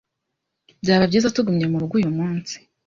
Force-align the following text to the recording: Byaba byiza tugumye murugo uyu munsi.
Byaba 0.81 1.05
byiza 1.09 1.33
tugumye 1.35 1.65
murugo 1.71 1.93
uyu 1.99 2.11
munsi. 2.17 2.55